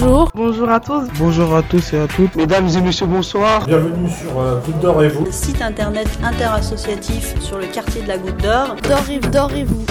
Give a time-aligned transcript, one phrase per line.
[0.00, 0.30] bonjour.
[0.34, 1.08] Bonjour à tous.
[1.18, 2.34] Bonjour à tous et à toutes.
[2.36, 3.66] Mesdames et messieurs, bonsoir.
[3.66, 5.30] Bienvenue sur euh, Goutte d'Or et vous.
[5.30, 8.76] Site internet interassociatif sur le quartier de la Goutte d'Or.
[8.82, 9.84] D'or et, d'or et vous.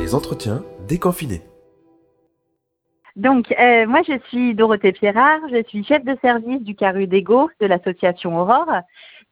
[0.00, 1.42] Les entretiens déconfinés.
[3.16, 7.48] Donc, euh, moi, je suis Dorothée Pierrard, je suis chef de service du CARU d'EGO
[7.60, 8.82] de l'association Aurore.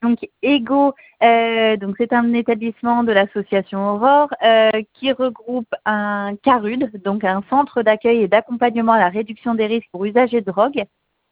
[0.05, 0.93] Donc, EGO,
[1.23, 7.43] euh, donc c'est un établissement de l'association Aurore euh, qui regroupe un CARUD, donc un
[7.49, 10.85] centre d'accueil et d'accompagnement à la réduction des risques pour usagers de drogue,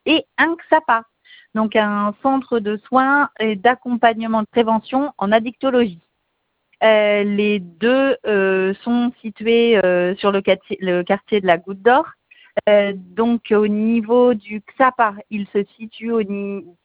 [0.06, 1.04] et un XAPA,
[1.54, 6.00] donc un centre de soins et d'accompagnement de prévention en addictologie.
[6.82, 8.16] Euh, les deux
[8.84, 9.78] sont situés
[10.16, 12.06] sur le quartier de la Goutte d'Or.
[12.68, 16.12] Euh, donc au niveau du XAPA, il se situe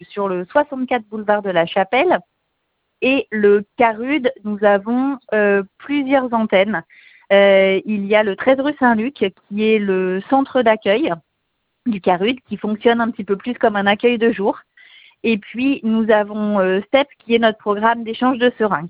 [0.01, 2.19] sur le 64 boulevard de la Chapelle.
[3.01, 6.83] Et le CARUD, nous avons euh, plusieurs antennes.
[7.31, 9.13] Euh, il y a le 13 rue Saint-Luc,
[9.47, 11.13] qui est le centre d'accueil
[11.85, 14.59] du CARUD, qui fonctionne un petit peu plus comme un accueil de jour.
[15.23, 18.89] Et puis, nous avons STEP, qui est notre programme d'échange de seringues.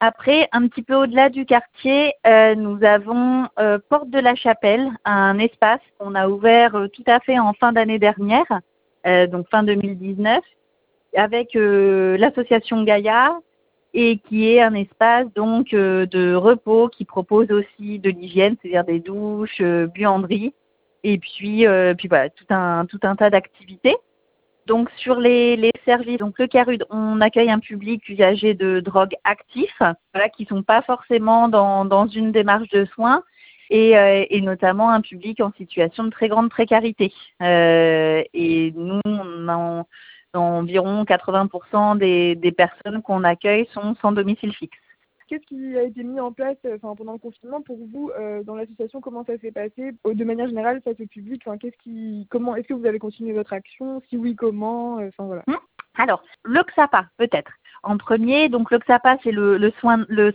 [0.00, 4.90] Après, un petit peu au-delà du quartier, euh, nous avons euh, Porte de la Chapelle,
[5.04, 8.46] un espace qu'on a ouvert euh, tout à fait en fin d'année dernière,
[9.30, 10.42] donc fin 2019,
[11.14, 13.38] avec l'association Gaïa
[13.92, 19.00] et qui est un espace donc de repos qui propose aussi de l'hygiène, c'est-à-dire des
[19.00, 20.54] douches, buanderies
[21.02, 21.66] et puis
[21.98, 23.96] puis voilà tout un tout un tas d'activités.
[24.66, 29.14] Donc sur les, les, services, donc le CARUD, on accueille un public usagé de drogue
[29.24, 29.82] actifs,
[30.14, 33.22] voilà, qui sont pas forcément dans, dans une démarche de soins,
[33.70, 37.12] et, euh, et, notamment un public en situation de très grande précarité.
[37.42, 39.84] Euh, et nous, on a,
[40.34, 44.78] environ 80% des, des personnes qu'on accueille sont sans domicile fixe.
[45.26, 48.54] Qu'est-ce qui a été mis en place euh, pendant le confinement pour vous euh, dans
[48.54, 49.00] l'association?
[49.00, 49.92] Comment ça s'est passé?
[50.04, 53.52] De manière générale, face au public, qu'est-ce qui, comment, est-ce que vous avez continué votre
[53.52, 54.02] action?
[54.08, 54.98] Si oui, comment?
[55.00, 55.10] Euh.
[55.18, 55.58] Hum
[55.96, 57.52] Alors, le XAPA, peut-être.
[57.82, 59.72] En premier, donc le XAPA, c'est le,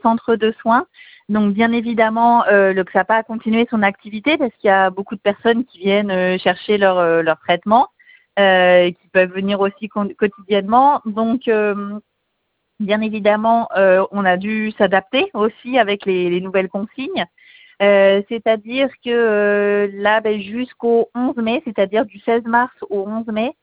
[0.01, 0.85] centre de soins.
[1.29, 5.16] Donc, bien évidemment, euh, le XAPA a continué son activité parce qu'il y a beaucoup
[5.16, 7.89] de personnes qui viennent euh, chercher leur, euh, traitement,
[8.38, 11.01] qui peuvent venir aussi quotidiennement.
[11.05, 11.49] Donc,
[12.79, 17.25] Bien évidemment, euh, on a dû s'adapter aussi avec les, les nouvelles consignes.
[17.81, 23.28] Euh, c'est-à-dire que euh, là, ben, jusqu'au 11 mai, c'est-à-dire du 16 mars au 11
[23.28, 23.56] mai,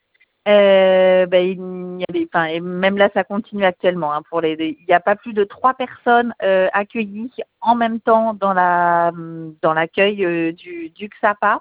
[0.49, 4.12] euh, ben, il y avait, enfin, et même là, ça continue actuellement.
[4.12, 8.00] Hein, pour les, il n'y a pas plus de trois personnes euh, accueillies en même
[8.00, 9.12] temps dans la
[9.62, 11.60] dans l'accueil euh, du, du XAPA.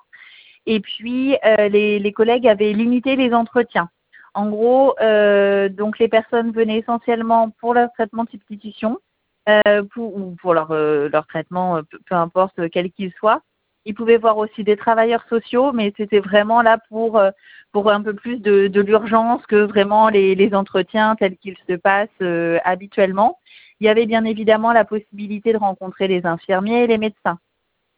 [0.67, 3.89] Et puis, les, les collègues avaient limité les entretiens.
[4.35, 8.99] En gros, euh, donc les personnes venaient essentiellement pour leur traitement de substitution
[9.47, 13.41] euh, ou pour leur, euh, traitement, peu, importe quel qu'il soit.
[13.85, 18.39] Ils pouvaient voir aussi des travailleurs sociaux, mais c'était vraiment là pour, un peu plus
[18.41, 23.39] de, l'urgence que vraiment les entretiens tels qu'ils se passent habituellement.
[23.79, 27.39] Il y avait bien évidemment la possibilité de rencontrer les infirmiers et les médecins.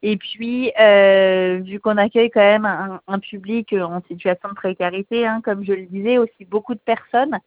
[0.02, 5.26] Et puis, euh, vu qu'on accueille quand même un, un, public en situation de précarité,
[5.26, 7.38] hein, comme je le disais, aussi beaucoup de personnes,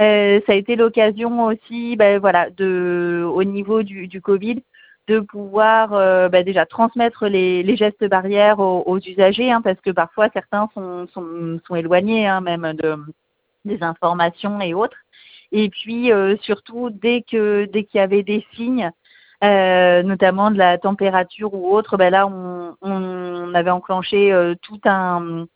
[0.00, 4.62] euh, ça a été l'occasion aussi, ben, voilà, de, au niveau du, du Covid,
[5.08, 9.80] de pouvoir euh, ben, déjà transmettre les, les, gestes barrières aux, aux usagers, hein, parce
[9.80, 12.96] que parfois certains sont, sont, sont éloignés hein, même de,
[13.64, 14.98] des informations et autres.
[15.50, 18.90] Et puis euh, surtout, dès que dès qu'il y avait des signes,
[19.44, 24.80] euh, notamment de la température ou autre, ben là on, on avait enclenché euh, tout
[24.84, 25.46] un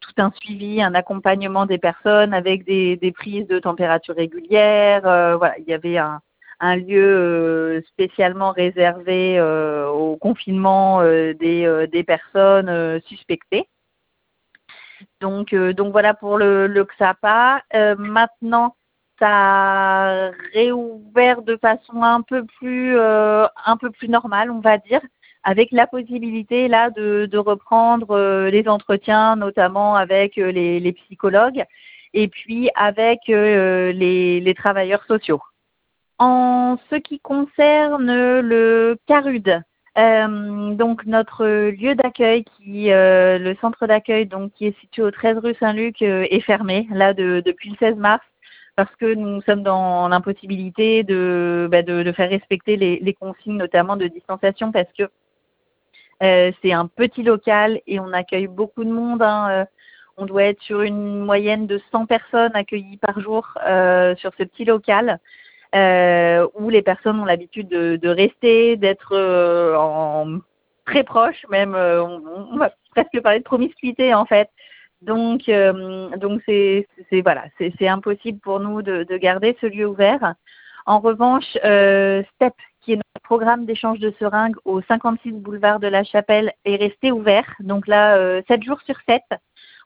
[0.00, 5.06] tout un suivi, un accompagnement des personnes avec des, des prises de température régulières.
[5.06, 6.20] Euh, voilà, il y avait un,
[6.60, 13.66] un lieu euh, spécialement réservé euh, au confinement des, des personnes suspectées.
[15.20, 17.62] Donc, donc voilà pour le, le XAPA.
[17.98, 18.76] maintenant,
[19.18, 24.78] ça a réouvert de façon un peu plus euh, un peu plus normale, on va
[24.78, 25.00] dire,
[25.44, 31.64] avec la possibilité là de, reprendre euh, les entretiens, notamment avec euh, les, psychologues
[32.12, 35.42] et puis avec les, travailleurs sociaux.
[36.18, 39.62] En ce qui concerne le CARUD,
[40.76, 45.56] donc notre lieu d'accueil, qui le centre d'accueil, donc qui est situé au 13 rue
[45.58, 48.24] Saint-Luc, est fermé là de, depuis le 16 mars
[48.76, 54.06] parce que nous sommes dans l'impossibilité de, bah, de, faire respecter les, consignes, notamment de
[54.06, 55.04] distanciation, parce que
[56.22, 59.22] euh, c'est un petit local et on accueille beaucoup de monde.
[59.22, 59.64] Hein, euh,
[60.16, 64.44] on doit être sur une moyenne de 100 personnes accueillies par jour euh, sur ce
[64.44, 65.18] petit local,
[65.74, 69.16] où les personnes ont l'habitude de, rester, d'être
[70.86, 74.48] très proches, même on, va presque parler de promiscuité en fait.
[75.04, 75.50] Donc,
[76.18, 76.86] donc c'est
[77.22, 80.34] voilà, c'est impossible pour nous de, de, garder ce lieu ouvert.
[80.86, 86.04] En revanche, STEP, qui est notre programme d'échange de seringues au 56 boulevard de la
[86.04, 87.54] Chapelle, est resté ouvert.
[87.60, 89.22] Donc là, 7 jours sur 7.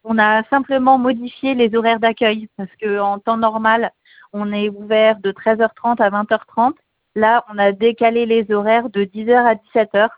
[0.05, 3.93] On a simplement modifié les horaires d'accueil parce que en temps normal,
[4.33, 6.75] on est ouvert de 13h30 à 20h30.
[7.15, 10.09] Là, on a décalé les horaires de 10h à 17h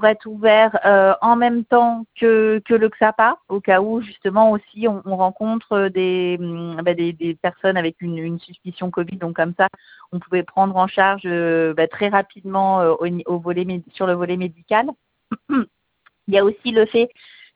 [0.00, 4.88] pour être ouvert euh, en même temps que, le XAPA, au cas où justement aussi
[4.88, 6.38] on, on rencontre des,
[6.82, 9.18] bah, des, des, personnes avec une, suspicion Covid.
[9.18, 9.68] Donc comme ça,
[10.10, 12.94] on pouvait prendre en charge euh, bah, très rapidement euh,
[13.26, 14.88] au, volet, sur le volet médical.
[15.50, 17.10] Il y a aussi le fait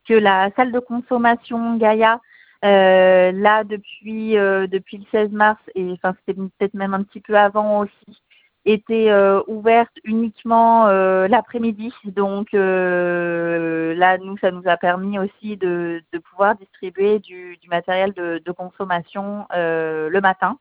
[0.07, 2.21] que la salle de consommation Gaïa,
[2.63, 7.81] là depuis depuis le 16 mars et enfin c'était peut-être même un petit peu avant
[7.81, 8.23] aussi,
[8.65, 11.93] était euh, ouverte uniquement euh, l'après-midi.
[12.05, 17.69] Donc euh, là, nous, ça nous a permis aussi de, de pouvoir distribuer du, du
[17.69, 20.59] matériel de, de consommation le matin.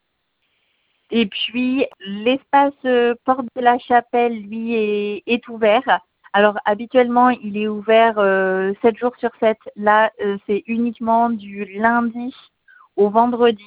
[1.11, 2.73] Et puis l'espace
[3.25, 5.99] porte de la chapelle, lui, est, est ouvert.
[6.33, 9.55] Alors habituellement, il est ouvert euh, 7 jours sur 7.
[9.75, 12.35] Là, euh, c'est uniquement du lundi
[12.95, 13.63] au vendredi.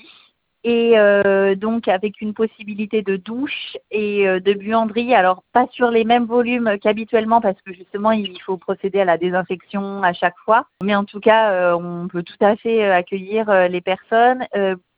[0.69, 5.15] Et euh, donc avec une possibilité de douche et euh, de buanderie.
[5.15, 9.17] Alors pas sur les mêmes volumes qu'habituellement parce que justement il faut procéder à la
[9.17, 10.67] désinfection à chaque fois.
[10.83, 14.45] Mais en tout cas, euh, on peut tout à fait accueillir les personnes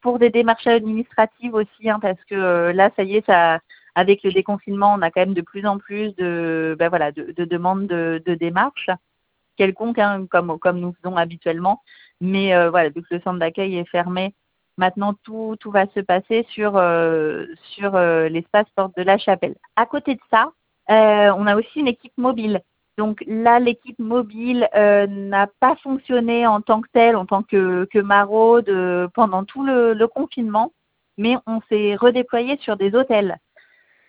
[0.01, 3.31] pour des démarches administratives aussi, hein, parce que là, ça y est,
[3.95, 6.89] avec le déconfinement, on a quand même de plus en plus de, ben
[7.37, 8.89] demandes de, démarches
[9.59, 11.83] quelconques, hein, comme, comme nous faisons habituellement.
[12.23, 14.33] Mais voilà, vu que le centre d'accueil est fermé,
[14.79, 17.45] maintenant tout, va se passer sur, euh,
[17.83, 19.55] euh, l'espace porte de la chapelle.
[19.77, 20.53] À côté de ça,
[20.89, 22.63] on a aussi une équipe mobile.
[22.97, 29.11] Donc là, l'équipe mobile n'a pas fonctionné en tant que telle, en tant que, maraude
[29.15, 30.73] pendant tout le, le confinement,
[31.19, 33.39] mais on s'est redéployé sur des hôtels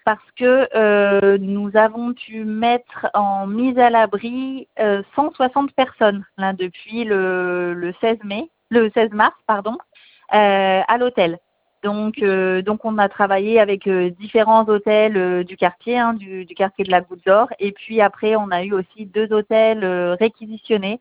[0.09, 6.53] parce que euh, nous avons pu mettre en mise à l'abri euh, 160 personnes là,
[6.53, 9.88] depuis le, le, 16 mai, le 16 mars, pardon, euh,
[10.31, 11.39] à l'hôtel.
[11.81, 16.53] Donc, euh, donc on a travaillé avec euh, différents hôtels du quartier, hein, du, du,
[16.53, 19.85] quartier de la Goutte d'Or, et puis après on a eu aussi deux hôtels
[20.19, 20.99] réquisitionnés.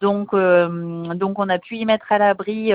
[0.00, 2.72] Donc, donc on a pu y mettre à l'abri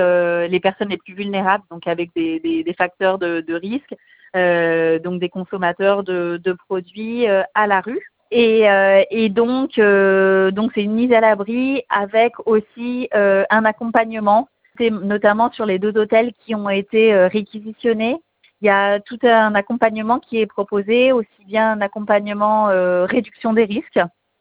[0.48, 3.94] les personnes les plus vulnérables, donc avec des, des, des facteurs de, de risque,
[4.36, 8.12] euh, donc des consommateurs de, de produits euh, à la rue.
[8.30, 14.48] Et, euh, et donc, donc c'est une mise à l'abri avec aussi un accompagnement,
[14.80, 18.16] notamment sur les deux hôtels qui ont été réquisitionnés.
[18.62, 22.66] Il y a tout un accompagnement qui est proposé, aussi bien un accompagnement
[23.06, 24.00] réduction des risques,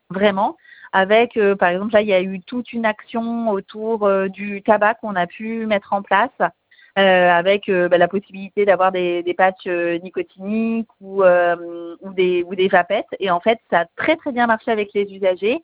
[0.10, 0.56] vraiment,
[0.94, 5.16] avec, par exemple, là, il y a eu toute une action autour du tabac qu'on
[5.16, 6.32] a pu mettre en place
[6.98, 12.42] euh, avec euh, bah, la possibilité d'avoir des, patchs euh, nicotiniques ou, euh, ou, des,
[12.44, 13.14] ou des vapettes.
[13.20, 15.62] Et en fait, ça a très très bien marché avec les usagers.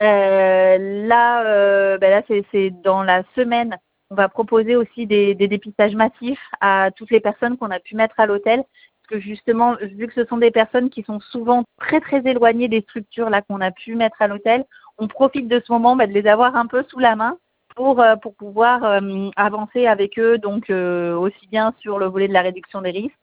[0.00, 3.78] là, bah, là c'est dans la semaine,
[4.14, 8.20] on va proposer aussi des, dépistages massifs à toutes les personnes qu'on a pu mettre
[8.20, 12.00] à l'hôtel parce que justement, vu que ce sont des personnes qui sont souvent très
[12.00, 14.64] très éloignées des structures là qu'on a pu mettre à l'hôtel,
[14.98, 17.36] on profite de ce moment bah, de les avoir un peu sous la main
[17.74, 22.32] pour, euh, pouvoir euh, avancer avec eux, donc euh, aussi bien sur le volet de
[22.32, 23.18] la réduction des risques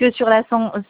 [0.00, 0.42] que sur la,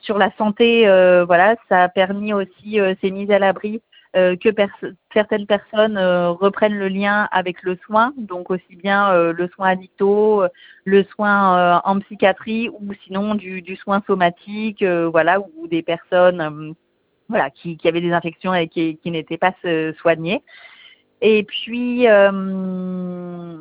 [0.03, 0.85] sur la santé.
[1.27, 3.83] voilà, ça a permis aussi ces mises à l'abri
[4.15, 4.71] que pers
[5.13, 10.45] certaines personnes reprennent le lien avec le soin, donc aussi bien le soin addicto,
[10.85, 16.75] le soin en psychiatrie ou sinon du, du soin somatique, voilà, ou des personnes
[17.29, 19.55] voilà, qui, qui avaient des infections et qui, qui n'étaient pas
[19.99, 20.43] soignées.
[21.23, 23.57] Et puis, euh,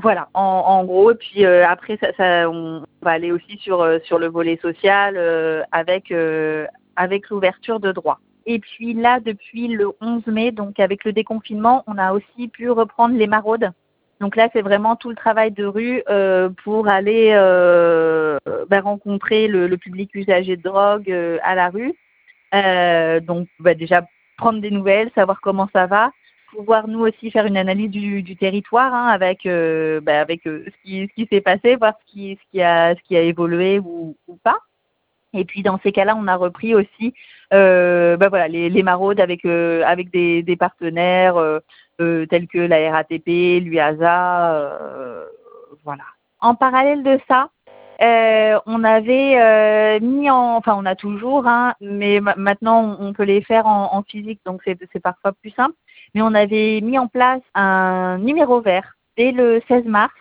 [0.00, 1.10] voilà, en, en, gros.
[1.10, 4.58] Et puis euh, après, ça, ça, on va aller aussi sur, euh, sur le volet
[4.62, 8.20] social euh, avec, euh, avec l'ouverture de droits.
[8.52, 12.68] Et puis là, depuis le 11 mai, donc avec le déconfinement, on a aussi pu
[12.68, 13.70] reprendre les maraudes.
[14.20, 19.46] Donc là, c'est vraiment tout le travail de rue euh, pour aller euh, bah, rencontrer
[19.46, 21.94] le, public usager de drogue euh, à la rue.
[23.24, 24.04] donc bah, déjà
[24.36, 26.10] prendre des nouvelles, savoir comment ça va,
[26.50, 29.44] pouvoir nous aussi faire une analyse du, du territoire hein, avec
[30.02, 33.22] bah, avec ce qui ce qui s'est passé, voir ce qui a ce qui a
[33.22, 34.58] évolué ou pas.
[35.32, 37.14] Et puis dans ces cas-là, on a repris aussi
[37.52, 41.60] euh, bah, voilà les, les maraudes avec euh, avec des, des partenaires euh,
[41.98, 44.68] tels que la RATP, l'UASA,
[45.84, 46.04] voilà.
[46.40, 47.50] En parallèle de ça,
[48.66, 53.66] on avait mis en, enfin on a toujours, hein, mais maintenant on, peut les faire
[53.66, 55.74] en, en physique, donc c'est parfois plus simple.
[56.14, 60.14] Mais on avait mis en place un numéro vert dès le 16 mars.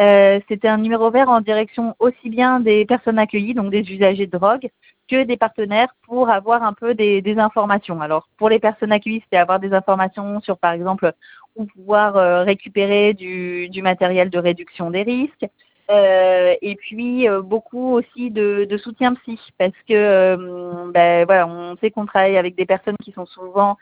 [0.00, 4.26] Euh, C'était un numéro vert en direction aussi bien des personnes accueillies, donc des usagers
[4.26, 4.68] de drogue,
[5.08, 8.00] que des partenaires pour avoir un peu des, des informations.
[8.00, 11.12] Alors pour les personnes accueillies, c'était avoir des informations sur par exemple
[11.56, 15.46] où pouvoir euh, récupérer du, du matériel de réduction des risques,
[15.90, 22.06] euh, et puis beaucoup aussi de, soutien psy parce que ben, voilà, on sait qu'on
[22.06, 23.76] travaille avec des personnes qui sont souvent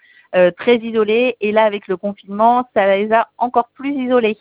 [0.58, 4.36] très isolées et là avec le confinement, ça les a encore plus isolées.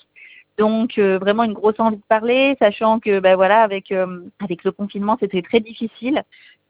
[0.58, 5.17] Donc vraiment une grosse envie de parler, sachant que ben voilà avec avec le confinement
[5.20, 6.24] c'était très difficile.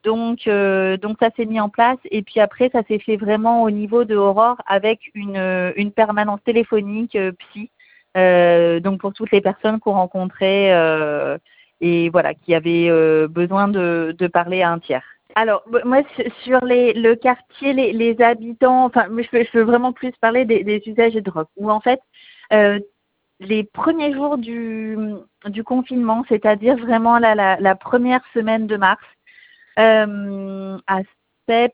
[0.04, 3.72] Donc donc ça s'est mis en place et puis après ça s'est fait vraiment au
[3.72, 7.70] niveau de Aurore avec une une permanence téléphonique psy
[8.18, 11.38] euh, donc pour toutes les personnes qu'on rencontrait euh,
[11.80, 15.04] et voilà qui avaient euh, besoin de, de, parler à un tiers.
[15.36, 16.02] Alors moi
[16.44, 20.44] sur les, le quartier, les, les habitants, enfin je veux, je veux vraiment plus parler
[20.44, 22.02] des, usagers de drogue où en fait
[23.42, 24.98] les premiers jours du,
[25.48, 29.04] du confinement, c'est-à-dire vraiment la, la, première semaine de mars,
[29.80, 31.02] euh, à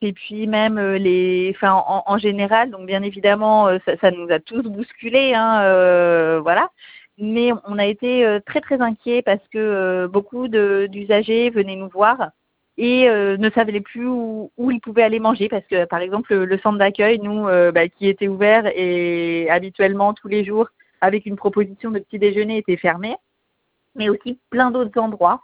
[0.01, 4.39] et puis même euh, les, enfin en, général, donc bien évidemment euh, ça, nous a
[4.39, 6.71] tous bousculés, hein, voilà.
[7.19, 12.31] Mais on a été très très inquiets parce que beaucoup d'usagers venaient nous voir
[12.77, 16.57] et ne savaient plus où, où, ils pouvaient aller manger parce que par exemple le,
[16.59, 20.69] centre d'accueil, nous, bah, qui était ouvert et habituellement tous les jours
[21.01, 23.15] avec une proposition de petit déjeuner était fermé,
[23.95, 25.41] mais aussi plein d'autres endroits.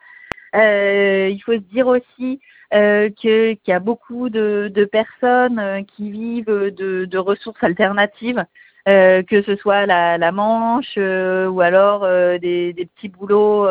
[0.56, 2.40] Euh, il faut se dire aussi
[2.74, 8.44] euh, qu'il y a beaucoup de, de personnes euh, qui vivent de, ressources alternatives,
[8.90, 12.02] euh, que ce soit la, la manche ou alors
[12.40, 13.68] des, petits boulots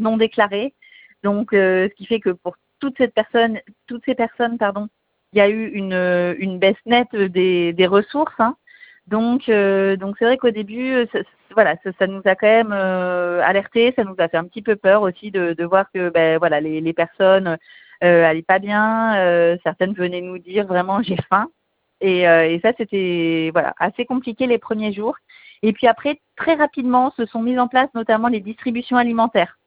[0.00, 0.74] non déclarés.
[1.22, 4.88] Donc, ce qui fait que pour toutes ces personnes, toutes ces personnes, pardon,
[5.32, 8.34] il y a eu une, une baisse nette des, des ressources.
[8.40, 8.56] Hein.
[9.06, 11.06] Donc, donc c'est vrai qu'au début,
[11.54, 14.62] voilà, ça, ça, nous a quand même euh, alerté, ça nous a fait un petit
[14.62, 17.58] peu peur aussi de, de voir que ben voilà les, les personnes
[18.04, 21.48] euh, allaient pas bien, euh, certaines venaient nous dire vraiment j'ai faim
[22.00, 25.16] et, euh, et ça c'était voilà assez compliqué les premiers jours
[25.62, 29.58] et puis après très rapidement se sont mises en place notamment les distributions alimentaires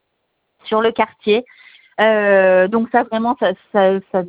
[0.63, 1.45] sur le quartier.
[2.01, 4.23] Euh, donc ça vraiment ça, ça, ça,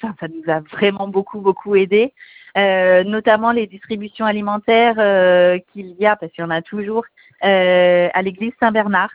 [0.00, 2.14] ça, nous a vraiment beaucoup beaucoup aidé.
[2.56, 7.04] Euh, notamment les distributions alimentaires euh, qu'il y a, parce qu'il y en a toujours,
[7.44, 9.10] euh, à l'église Saint-Bernard.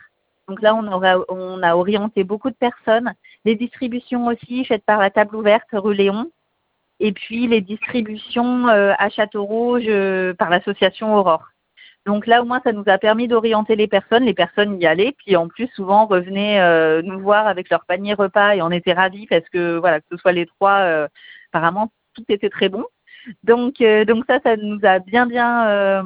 [0.48, 3.12] Donc là, on, aura, on a orienté beaucoup de personnes.
[3.44, 6.30] Les distributions aussi faites par la table ouverte rue Léon.
[6.98, 9.90] Et puis les distributions à Château-Rouge
[10.38, 11.46] par l'association Aurore.
[12.06, 14.24] Donc là, au moins, ça nous a permis d'orienter les personnes.
[14.24, 18.14] Les personnes y allaient, puis en plus, souvent revenaient euh, nous voir avec leur panier
[18.14, 21.08] repas et on était ravis parce que voilà, que ce soit les trois, euh,
[21.52, 22.84] apparemment, tout était très bon.
[23.44, 26.02] Donc, euh, donc ça, ça nous a bien bien euh,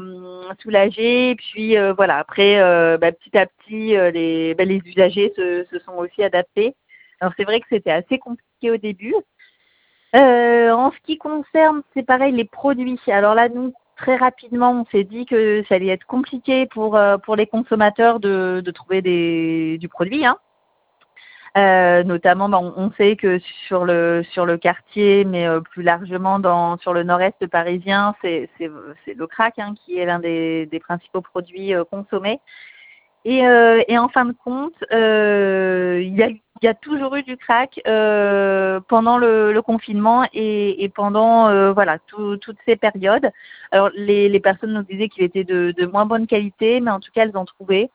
[0.62, 1.34] soulagés.
[1.36, 2.58] Puis euh, voilà, après,
[2.98, 6.74] bah, petit à petit, les, bah, les usagers se, se, sont aussi adaptés.
[7.20, 9.14] Alors c'est vrai que c'était assez compliqué au début.
[10.14, 12.98] en ce qui concerne, c'est pareil, les produits.
[13.08, 17.36] Alors là, nous, très rapidement, on s'est dit que ça allait être compliqué pour, pour
[17.36, 20.24] les consommateurs de, de trouver des, du produit.
[20.24, 20.38] Hein.
[21.56, 26.38] Euh, notamment, bah, on, sait que sur le sur le quartier, mais euh, plus largement
[26.38, 30.78] dans sur le nord-est parisien, c'est c'est le crack hein, qui est l'un des, des
[30.78, 32.40] principaux produits euh, consommés.
[33.26, 36.28] Et, euh, et en fin de compte, il y a
[36.62, 37.80] y a toujours eu du crack
[38.88, 43.30] pendant le, le, confinement et, et pendant voilà tout, toutes ces périodes.
[43.72, 47.00] Alors les, les personnes nous disaient qu'il était de, de moins bonne qualité, mais en
[47.00, 47.90] tout cas elles en trouvaient.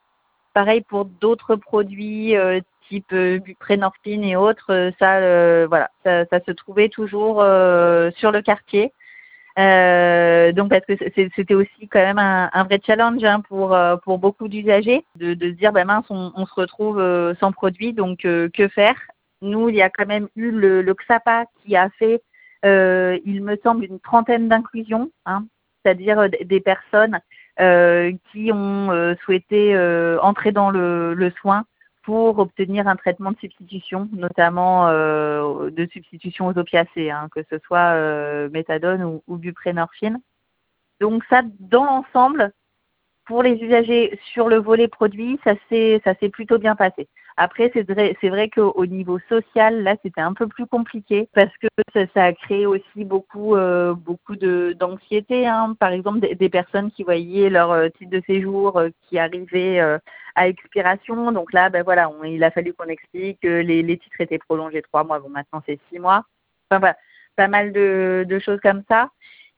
[0.56, 6.25] Pareil pour d'autres produits euh, type euh, buprenorphine et autres, euh, ça, euh, voilà, ça,
[6.25, 7.36] ça, se trouvait toujours
[8.18, 8.92] sur le quartier.
[9.58, 14.20] Euh, donc parce que c'était aussi quand même un, un vrai challenge hein, pour pour
[14.20, 17.01] beaucoup d'usagers de, de se dire ben mince on, on se retrouve
[17.39, 18.98] sans produit donc que faire?
[19.42, 22.22] Nous il y a quand même eu le, le XAPA qui a fait
[22.63, 25.46] il me semble une trentaine d'inclusions, hein,
[25.82, 27.20] c'est-à-dire des personnes
[27.58, 29.77] qui ont souhaité
[30.22, 31.63] entrer dans le, le soin
[32.06, 37.58] pour obtenir un traitement de substitution, notamment euh, de substitution aux opiacés, hein, que ce
[37.66, 40.22] soit euh, méthadone ou, ou, buprenorphine.
[41.02, 42.54] Donc ça, dans l'ensemble,
[43.26, 47.08] pour les usagers sur le volet produit, ça s'est ça s'est plutôt bien passé.
[47.38, 51.51] Après, c'est vrai, c'est vrai qu'au niveau social, là, c'était un peu plus compliqué parce
[51.58, 55.46] que ça, ça a créé aussi beaucoup, euh, beaucoup de d'anxiété.
[55.46, 55.75] Hein.
[55.77, 59.82] Par exemple, des, des, personnes qui voyaient leur euh, titre de séjour euh, qui arrivait
[59.82, 59.98] euh,
[60.36, 61.34] à expiration.
[61.34, 64.39] Donc là, ben voilà, on, il a fallu qu'on explique que les, les titres étaient
[64.39, 65.20] prolongés trois mois.
[65.20, 66.24] Bon, maintenant c'est six mois.
[66.72, 66.98] Enfin voilà,
[67.36, 69.10] pas mal de, de choses comme ça.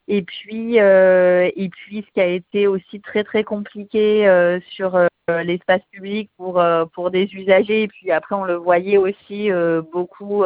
[0.08, 4.96] Et puis, euh, et puis, ce qui a été aussi très très compliqué euh, sur
[4.96, 5.08] euh,
[5.44, 7.84] l'espace public pour pour des usagers.
[7.84, 9.50] Et puis après, on le voyait aussi
[9.92, 10.46] beaucoup,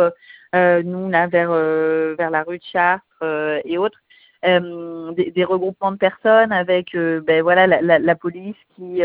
[0.53, 3.05] nous là vers vers la rue de Chartres
[3.65, 3.99] et autres.
[4.43, 9.03] Des, des, regroupements de personnes avec ben voilà la, la, la police qui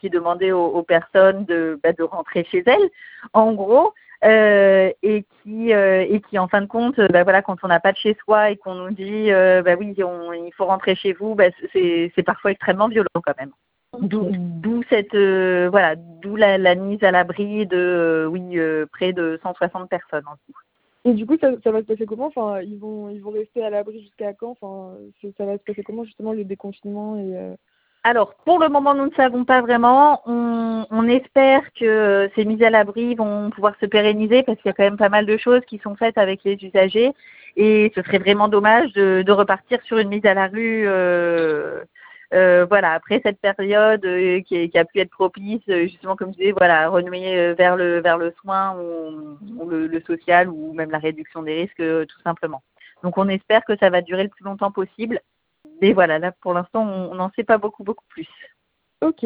[0.00, 2.90] qui demandait aux, aux personnes de ben, de rentrer chez elles
[3.32, 7.56] en gros euh, et qui euh, et qui en fin de compte, bah voilà, quand
[7.62, 10.52] on n'a pas de chez soi et qu'on nous dit, euh, bah oui, on, il
[10.52, 13.52] faut rentrer chez vous, bah c'est parfois extrêmement violent quand même.
[14.00, 18.56] D'où cette euh, voilà, d'où la, la, mise à l'abri de euh, oui
[18.92, 20.58] près de 160 personnes en tout.
[21.04, 22.26] Et du coup, ça, ça va se passer comment?
[22.26, 24.56] Enfin, ils vont ils vont rester à l'abri jusqu'à quand?
[24.60, 24.94] Enfin,
[25.36, 27.56] ça va se passer comment justement le déconfinement et
[28.04, 30.22] alors, pour le moment, nous ne savons pas vraiment.
[30.26, 34.70] On, on espère que ces mises à l'abri vont pouvoir se pérenniser parce qu'il y
[34.70, 37.12] a quand même pas mal de choses qui sont faites avec les usagers
[37.56, 40.84] et ce serait vraiment dommage de, repartir sur une mise à la rue.
[40.86, 41.84] Euh,
[42.34, 46.52] euh, voilà, après cette période euh, qui, a pu être propice, justement comme je disais,
[46.52, 51.54] voilà, renouer vers le vers le soin ou, le, social ou même la réduction des
[51.54, 52.62] risques, tout simplement.
[53.02, 55.20] Donc, on espère que ça va durer le plus longtemps possible
[55.80, 58.28] mais voilà, là pour l'instant, on n'en sait pas beaucoup, beaucoup plus.
[59.00, 59.24] Ok.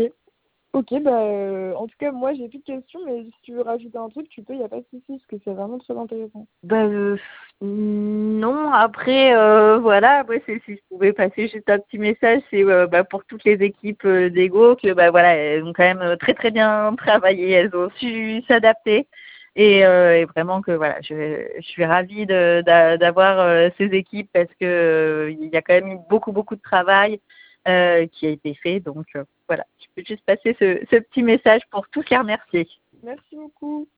[0.73, 3.63] Ok, bah, euh, en tout cas, moi j'ai plus de questions, mais si tu veux
[3.63, 5.79] rajouter un truc, tu peux, il n'y a pas de souci, parce que c'est vraiment
[5.79, 6.47] très intéressant.
[6.65, 7.17] Bah, euh,
[7.63, 12.87] non, après, euh, voilà, ouais, si je pouvais passer juste un petit message, c'est euh,
[12.87, 16.51] bah, pour toutes les équipes d'Ego que bah, voilà, elles ont quand même très très
[16.51, 19.09] bien travaillé, elles ont su s'adapter.
[19.57, 24.51] Et, euh, et, vraiment que voilà, je, je suis ravie d'avoir euh, ces équipes parce
[24.61, 27.21] que euh, il y a quand même eu beaucoup beaucoup de travail
[27.65, 28.79] qui a été fait.
[28.79, 29.07] Donc
[29.49, 32.69] voilà, je peux juste passer ce, ce petit message pour tous les remercier.
[33.03, 33.89] Merci beaucoup.